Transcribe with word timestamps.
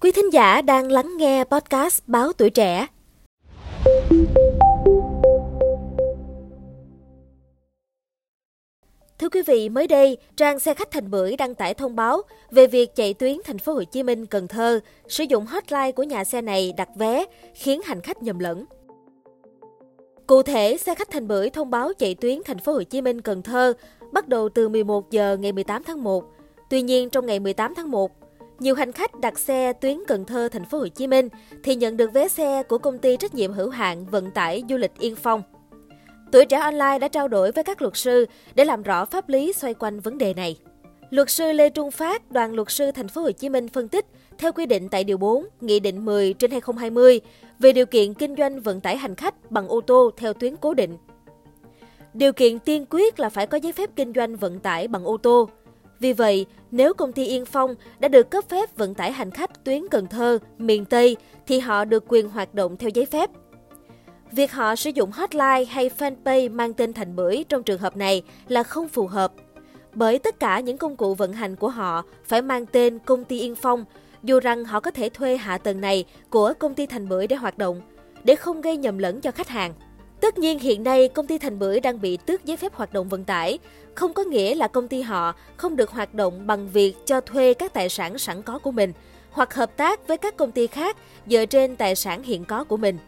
Quý 0.00 0.12
thính 0.12 0.32
giả 0.32 0.62
đang 0.62 0.92
lắng 0.92 1.16
nghe 1.16 1.44
podcast 1.44 2.02
Báo 2.06 2.32
Tuổi 2.32 2.50
Trẻ. 2.50 2.86
Thưa 9.18 9.28
quý 9.28 9.42
vị, 9.46 9.68
mới 9.68 9.86
đây, 9.86 10.18
trang 10.36 10.58
xe 10.58 10.74
khách 10.74 10.90
Thành 10.90 11.10
Bưởi 11.10 11.36
đăng 11.36 11.54
tải 11.54 11.74
thông 11.74 11.96
báo 11.96 12.22
về 12.50 12.66
việc 12.66 12.94
chạy 12.94 13.14
tuyến 13.14 13.36
thành 13.44 13.58
phố 13.58 13.72
Hồ 13.72 13.82
Chí 13.84 14.02
Minh 14.02 14.26
Cần 14.26 14.48
Thơ 14.48 14.80
sử 15.08 15.24
dụng 15.24 15.46
hotline 15.46 15.92
của 15.92 16.02
nhà 16.02 16.24
xe 16.24 16.42
này 16.42 16.72
đặt 16.76 16.88
vé 16.96 17.24
khiến 17.54 17.80
hành 17.84 18.00
khách 18.00 18.22
nhầm 18.22 18.38
lẫn. 18.38 18.64
Cụ 20.26 20.42
thể, 20.42 20.76
xe 20.76 20.94
khách 20.94 21.10
Thành 21.10 21.28
Bưởi 21.28 21.50
thông 21.50 21.70
báo 21.70 21.92
chạy 21.98 22.14
tuyến 22.14 22.38
thành 22.44 22.58
phố 22.58 22.72
Hồ 22.72 22.82
Chí 22.82 23.02
Minh 23.02 23.20
Cần 23.20 23.42
Thơ 23.42 23.72
bắt 24.12 24.28
đầu 24.28 24.48
từ 24.48 24.68
11 24.68 25.10
giờ 25.10 25.36
ngày 25.40 25.52
18 25.52 25.84
tháng 25.84 26.04
1. 26.04 26.24
Tuy 26.70 26.82
nhiên 26.82 27.10
trong 27.10 27.26
ngày 27.26 27.40
18 27.40 27.74
tháng 27.74 27.90
1, 27.90 28.10
nhiều 28.60 28.74
hành 28.74 28.92
khách 28.92 29.20
đặt 29.20 29.38
xe 29.38 29.72
tuyến 29.72 29.98
Cần 30.06 30.24
Thơ 30.24 30.48
thành 30.52 30.64
phố 30.64 30.78
Hồ 30.78 30.88
Chí 30.88 31.06
Minh 31.06 31.28
thì 31.62 31.74
nhận 31.74 31.96
được 31.96 32.12
vé 32.12 32.28
xe 32.28 32.62
của 32.62 32.78
công 32.78 32.98
ty 32.98 33.16
trách 33.16 33.34
nhiệm 33.34 33.52
hữu 33.52 33.70
hạn 33.70 34.06
vận 34.06 34.30
tải 34.30 34.64
du 34.68 34.76
lịch 34.76 34.98
Yên 34.98 35.16
Phong. 35.16 35.42
Tuổi 36.32 36.44
trẻ 36.44 36.58
online 36.58 36.98
đã 36.98 37.08
trao 37.08 37.28
đổi 37.28 37.52
với 37.52 37.64
các 37.64 37.82
luật 37.82 37.96
sư 37.96 38.26
để 38.54 38.64
làm 38.64 38.82
rõ 38.82 39.04
pháp 39.04 39.28
lý 39.28 39.52
xoay 39.52 39.74
quanh 39.74 40.00
vấn 40.00 40.18
đề 40.18 40.34
này. 40.34 40.56
Luật 41.10 41.30
sư 41.30 41.52
Lê 41.52 41.70
Trung 41.70 41.90
Phát, 41.90 42.30
đoàn 42.30 42.54
luật 42.54 42.70
sư 42.70 42.90
thành 42.92 43.08
phố 43.08 43.22
Hồ 43.22 43.30
Chí 43.30 43.48
Minh 43.48 43.68
phân 43.68 43.88
tích 43.88 44.06
theo 44.38 44.52
quy 44.52 44.66
định 44.66 44.88
tại 44.88 45.04
điều 45.04 45.18
4, 45.18 45.46
Nghị 45.60 45.80
định 45.80 46.04
10 46.04 46.32
trên 46.32 46.50
2020 46.50 47.20
về 47.58 47.72
điều 47.72 47.86
kiện 47.86 48.14
kinh 48.14 48.36
doanh 48.36 48.60
vận 48.60 48.80
tải 48.80 48.96
hành 48.96 49.14
khách 49.14 49.50
bằng 49.50 49.68
ô 49.68 49.80
tô 49.80 50.10
theo 50.16 50.32
tuyến 50.32 50.56
cố 50.56 50.74
định. 50.74 50.96
Điều 52.14 52.32
kiện 52.32 52.58
tiên 52.58 52.84
quyết 52.90 53.20
là 53.20 53.28
phải 53.28 53.46
có 53.46 53.58
giấy 53.58 53.72
phép 53.72 53.90
kinh 53.96 54.12
doanh 54.12 54.36
vận 54.36 54.60
tải 54.60 54.88
bằng 54.88 55.04
ô 55.04 55.16
tô. 55.16 55.48
Vì 56.00 56.12
vậy, 56.12 56.46
nếu 56.70 56.94
công 56.94 57.12
ty 57.12 57.26
Yên 57.26 57.44
Phong 57.44 57.74
đã 57.98 58.08
được 58.08 58.30
cấp 58.30 58.44
phép 58.48 58.76
vận 58.76 58.94
tải 58.94 59.12
hành 59.12 59.30
khách 59.30 59.64
tuyến 59.64 59.88
Cần 59.88 60.06
Thơ, 60.06 60.38
miền 60.58 60.84
Tây 60.84 61.16
thì 61.46 61.58
họ 61.58 61.84
được 61.84 62.04
quyền 62.08 62.28
hoạt 62.28 62.54
động 62.54 62.76
theo 62.76 62.90
giấy 62.90 63.06
phép. 63.06 63.30
Việc 64.32 64.52
họ 64.52 64.76
sử 64.76 64.90
dụng 64.90 65.10
hotline 65.10 65.64
hay 65.64 65.90
fanpage 65.98 66.54
mang 66.54 66.74
tên 66.74 66.92
Thành 66.92 67.16
Bưởi 67.16 67.44
trong 67.48 67.62
trường 67.62 67.80
hợp 67.80 67.96
này 67.96 68.22
là 68.48 68.62
không 68.62 68.88
phù 68.88 69.06
hợp. 69.06 69.32
Bởi 69.94 70.18
tất 70.18 70.40
cả 70.40 70.60
những 70.60 70.78
công 70.78 70.96
cụ 70.96 71.14
vận 71.14 71.32
hành 71.32 71.56
của 71.56 71.68
họ 71.68 72.02
phải 72.24 72.42
mang 72.42 72.66
tên 72.66 72.98
công 72.98 73.24
ty 73.24 73.40
Yên 73.40 73.54
Phong, 73.54 73.84
dù 74.22 74.40
rằng 74.40 74.64
họ 74.64 74.80
có 74.80 74.90
thể 74.90 75.08
thuê 75.08 75.36
hạ 75.36 75.58
tầng 75.58 75.80
này 75.80 76.04
của 76.30 76.52
công 76.58 76.74
ty 76.74 76.86
Thành 76.86 77.08
Bưởi 77.08 77.26
để 77.26 77.36
hoạt 77.36 77.58
động, 77.58 77.80
để 78.24 78.36
không 78.36 78.60
gây 78.60 78.76
nhầm 78.76 78.98
lẫn 78.98 79.20
cho 79.20 79.30
khách 79.30 79.48
hàng. 79.48 79.74
Tất 80.20 80.38
nhiên 80.38 80.58
hiện 80.58 80.82
nay 80.82 81.08
công 81.08 81.26
ty 81.26 81.38
Thành 81.38 81.58
Bưởi 81.58 81.80
đang 81.80 82.00
bị 82.00 82.16
tước 82.16 82.44
giấy 82.44 82.56
phép 82.56 82.74
hoạt 82.74 82.92
động 82.92 83.08
vận 83.08 83.24
tải, 83.24 83.58
không 83.94 84.12
có 84.12 84.24
nghĩa 84.24 84.54
là 84.54 84.68
công 84.68 84.88
ty 84.88 85.02
họ 85.02 85.34
không 85.56 85.76
được 85.76 85.90
hoạt 85.90 86.14
động 86.14 86.46
bằng 86.46 86.68
việc 86.68 86.94
cho 87.06 87.20
thuê 87.20 87.54
các 87.54 87.72
tài 87.72 87.88
sản 87.88 88.18
sẵn 88.18 88.42
có 88.42 88.58
của 88.58 88.70
mình 88.70 88.92
hoặc 89.30 89.54
hợp 89.54 89.76
tác 89.76 90.08
với 90.08 90.18
các 90.18 90.36
công 90.36 90.52
ty 90.52 90.66
khác 90.66 90.96
dựa 91.26 91.46
trên 91.46 91.76
tài 91.76 91.94
sản 91.94 92.22
hiện 92.22 92.44
có 92.44 92.64
của 92.64 92.76
mình. 92.76 92.98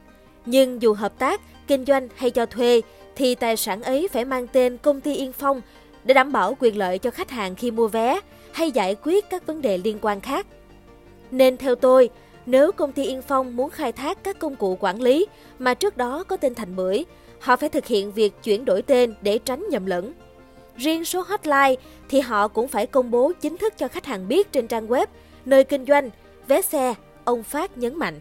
Nhưng 0.46 0.82
dù 0.82 0.94
hợp 0.94 1.18
tác, 1.18 1.40
kinh 1.66 1.84
doanh 1.84 2.08
hay 2.16 2.30
cho 2.30 2.46
thuê 2.46 2.82
thì 3.16 3.34
tài 3.34 3.56
sản 3.56 3.82
ấy 3.82 4.08
phải 4.12 4.24
mang 4.24 4.46
tên 4.46 4.78
công 4.78 5.00
ty 5.00 5.14
Yên 5.14 5.32
Phong 5.32 5.60
để 6.04 6.14
đảm 6.14 6.32
bảo 6.32 6.56
quyền 6.60 6.78
lợi 6.78 6.98
cho 6.98 7.10
khách 7.10 7.30
hàng 7.30 7.54
khi 7.54 7.70
mua 7.70 7.88
vé 7.88 8.20
hay 8.52 8.70
giải 8.70 8.96
quyết 9.02 9.30
các 9.30 9.46
vấn 9.46 9.62
đề 9.62 9.78
liên 9.78 9.98
quan 10.02 10.20
khác. 10.20 10.46
Nên 11.30 11.56
theo 11.56 11.74
tôi, 11.74 12.10
nếu 12.46 12.72
công 12.72 12.92
ty 12.92 13.04
Yên 13.04 13.22
Phong 13.22 13.56
muốn 13.56 13.70
khai 13.70 13.92
thác 13.92 14.24
các 14.24 14.38
công 14.38 14.56
cụ 14.56 14.76
quản 14.80 15.02
lý 15.02 15.26
mà 15.58 15.74
trước 15.74 15.96
đó 15.96 16.24
có 16.24 16.36
tên 16.36 16.54
Thành 16.54 16.76
Bưởi, 16.76 17.04
họ 17.40 17.56
phải 17.56 17.68
thực 17.68 17.86
hiện 17.86 18.12
việc 18.12 18.32
chuyển 18.42 18.64
đổi 18.64 18.82
tên 18.82 19.14
để 19.22 19.38
tránh 19.38 19.64
nhầm 19.70 19.86
lẫn. 19.86 20.12
Riêng 20.76 21.04
số 21.04 21.22
hotline 21.26 21.74
thì 22.08 22.20
họ 22.20 22.48
cũng 22.48 22.68
phải 22.68 22.86
công 22.86 23.10
bố 23.10 23.32
chính 23.40 23.56
thức 23.56 23.74
cho 23.76 23.88
khách 23.88 24.06
hàng 24.06 24.28
biết 24.28 24.52
trên 24.52 24.68
trang 24.68 24.88
web, 24.88 25.06
nơi 25.44 25.64
kinh 25.64 25.84
doanh, 25.86 26.10
vé 26.48 26.62
xe, 26.62 26.94
ông 27.24 27.42
Phát 27.42 27.78
nhấn 27.78 27.96
mạnh. 27.96 28.20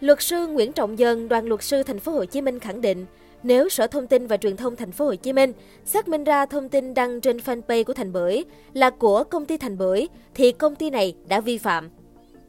Luật 0.00 0.22
sư 0.22 0.46
Nguyễn 0.46 0.72
Trọng 0.72 0.98
dân, 0.98 1.28
đoàn 1.28 1.46
luật 1.46 1.62
sư 1.62 1.82
thành 1.82 1.98
phố 1.98 2.12
Hồ 2.12 2.24
Chí 2.24 2.40
Minh 2.40 2.60
khẳng 2.60 2.80
định, 2.80 3.06
nếu 3.42 3.68
Sở 3.68 3.86
Thông 3.86 4.06
tin 4.06 4.26
và 4.26 4.36
Truyền 4.36 4.56
thông 4.56 4.76
thành 4.76 4.92
phố 4.92 5.04
Hồ 5.04 5.14
Chí 5.14 5.32
Minh 5.32 5.52
xác 5.84 6.08
minh 6.08 6.24
ra 6.24 6.46
thông 6.46 6.68
tin 6.68 6.94
đăng 6.94 7.20
trên 7.20 7.36
fanpage 7.36 7.84
của 7.84 7.94
Thành 7.94 8.12
Bưởi 8.12 8.44
là 8.72 8.90
của 8.90 9.24
công 9.24 9.46
ty 9.46 9.56
Thành 9.56 9.78
Bưởi 9.78 10.08
thì 10.34 10.52
công 10.52 10.74
ty 10.74 10.90
này 10.90 11.14
đã 11.28 11.40
vi 11.40 11.58
phạm. 11.58 11.90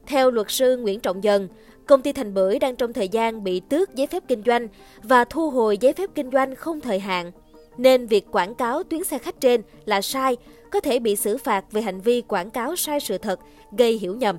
Theo 0.07 0.31
luật 0.31 0.51
sư 0.51 0.77
Nguyễn 0.77 0.99
Trọng 0.99 1.23
Dần, 1.23 1.47
công 1.85 2.01
ty 2.01 2.13
Thành 2.13 2.33
Bưởi 2.33 2.59
đang 2.59 2.75
trong 2.75 2.93
thời 2.93 3.09
gian 3.09 3.43
bị 3.43 3.59
tước 3.59 3.95
giấy 3.95 4.07
phép 4.07 4.23
kinh 4.27 4.43
doanh 4.45 4.67
và 5.03 5.25
thu 5.25 5.49
hồi 5.49 5.77
giấy 5.77 5.93
phép 5.93 6.09
kinh 6.15 6.31
doanh 6.31 6.55
không 6.55 6.81
thời 6.81 6.99
hạn, 6.99 7.31
nên 7.77 8.07
việc 8.07 8.25
quảng 8.31 8.55
cáo 8.55 8.83
tuyến 8.83 9.03
xe 9.03 9.17
khách 9.17 9.41
trên 9.41 9.61
là 9.85 10.01
sai, 10.01 10.37
có 10.71 10.79
thể 10.79 10.99
bị 10.99 11.15
xử 11.15 11.37
phạt 11.37 11.71
về 11.71 11.81
hành 11.81 12.01
vi 12.01 12.21
quảng 12.21 12.49
cáo 12.49 12.75
sai 12.75 12.99
sự 12.99 13.17
thật, 13.17 13.39
gây 13.77 13.97
hiểu 13.97 14.15
nhầm. 14.15 14.37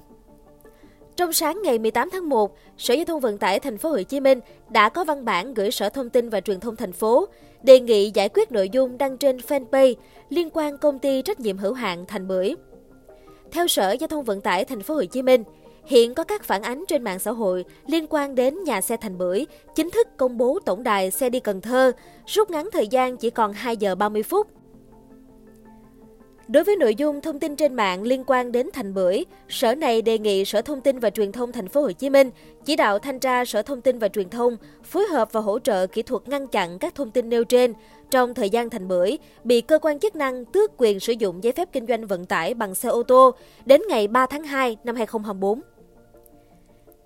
Trong 1.16 1.32
sáng 1.32 1.60
ngày 1.62 1.78
18 1.78 2.10
tháng 2.10 2.28
1, 2.28 2.56
Sở 2.78 2.94
Giao 2.94 3.04
thông 3.04 3.20
Vận 3.20 3.38
tải 3.38 3.60
Thành 3.60 3.78
phố 3.78 3.88
Hồ 3.88 4.02
Chí 4.02 4.20
Minh 4.20 4.40
đã 4.68 4.88
có 4.88 5.04
văn 5.04 5.24
bản 5.24 5.54
gửi 5.54 5.70
Sở 5.70 5.88
Thông 5.88 6.10
tin 6.10 6.28
và 6.28 6.40
Truyền 6.40 6.60
thông 6.60 6.76
thành 6.76 6.92
phố 6.92 7.26
đề 7.62 7.80
nghị 7.80 8.10
giải 8.14 8.28
quyết 8.28 8.52
nội 8.52 8.68
dung 8.68 8.98
đăng 8.98 9.18
trên 9.18 9.36
fanpage 9.36 9.94
liên 10.28 10.48
quan 10.52 10.78
công 10.78 10.98
ty 10.98 11.22
trách 11.22 11.40
nhiệm 11.40 11.58
hữu 11.58 11.72
hạn 11.72 12.04
Thành 12.06 12.28
Bưởi. 12.28 12.54
Theo 13.50 13.68
Sở 13.68 13.92
Giao 13.92 14.08
thông 14.08 14.24
Vận 14.24 14.40
tải 14.40 14.64
Thành 14.64 14.82
phố 14.82 14.94
Hồ 14.94 15.04
Chí 15.04 15.22
Minh, 15.22 15.44
hiện 15.88 16.14
có 16.14 16.24
các 16.24 16.42
phản 16.42 16.62
ánh 16.62 16.84
trên 16.88 17.04
mạng 17.04 17.18
xã 17.18 17.30
hội 17.30 17.64
liên 17.86 18.06
quan 18.10 18.34
đến 18.34 18.64
nhà 18.64 18.80
xe 18.80 18.96
Thành 18.96 19.18
Bưởi 19.18 19.46
chính 19.74 19.90
thức 19.90 20.08
công 20.16 20.38
bố 20.38 20.58
tổng 20.64 20.82
đài 20.82 21.10
xe 21.10 21.30
đi 21.30 21.40
Cần 21.40 21.60
Thơ, 21.60 21.92
rút 22.26 22.50
ngắn 22.50 22.68
thời 22.72 22.88
gian 22.88 23.16
chỉ 23.16 23.30
còn 23.30 23.52
2 23.52 23.76
giờ 23.76 23.94
30 23.94 24.22
phút. 24.22 24.46
Đối 26.48 26.64
với 26.64 26.76
nội 26.76 26.94
dung 26.94 27.20
thông 27.20 27.40
tin 27.40 27.56
trên 27.56 27.74
mạng 27.74 28.02
liên 28.02 28.24
quan 28.26 28.52
đến 28.52 28.68
Thành 28.72 28.94
Bưởi, 28.94 29.24
Sở 29.48 29.74
này 29.74 30.02
đề 30.02 30.18
nghị 30.18 30.44
Sở 30.44 30.62
Thông 30.62 30.80
tin 30.80 30.98
và 30.98 31.10
Truyền 31.10 31.32
thông 31.32 31.52
Thành 31.52 31.68
phố 31.68 31.82
Hồ 31.82 31.92
Chí 31.92 32.10
Minh 32.10 32.30
chỉ 32.64 32.76
đạo 32.76 32.98
thanh 32.98 33.18
tra 33.18 33.44
Sở 33.44 33.62
Thông 33.62 33.80
tin 33.80 33.98
và 33.98 34.08
Truyền 34.08 34.28
thông 34.30 34.56
phối 34.84 35.06
hợp 35.06 35.32
và 35.32 35.40
hỗ 35.40 35.58
trợ 35.58 35.86
kỹ 35.86 36.02
thuật 36.02 36.28
ngăn 36.28 36.46
chặn 36.46 36.78
các 36.78 36.94
thông 36.94 37.10
tin 37.10 37.28
nêu 37.28 37.44
trên. 37.44 37.72
Trong 38.10 38.34
thời 38.34 38.50
gian 38.50 38.70
Thành 38.70 38.88
Bưởi 38.88 39.18
bị 39.44 39.60
cơ 39.60 39.78
quan 39.78 39.98
chức 39.98 40.16
năng 40.16 40.44
tước 40.44 40.70
quyền 40.76 41.00
sử 41.00 41.12
dụng 41.12 41.44
giấy 41.44 41.52
phép 41.52 41.68
kinh 41.72 41.86
doanh 41.86 42.06
vận 42.06 42.26
tải 42.26 42.54
bằng 42.54 42.74
xe 42.74 42.88
ô 42.88 43.02
tô 43.02 43.34
đến 43.66 43.82
ngày 43.88 44.08
3 44.08 44.26
tháng 44.26 44.44
2 44.44 44.76
năm 44.84 44.96
2024. 44.96 45.60